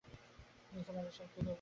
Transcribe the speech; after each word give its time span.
নিসার 0.71 0.95
আলি 0.97 1.11
সাহেব, 1.11 1.29
খেতে 1.29 1.37
বলেছি। 1.37 1.49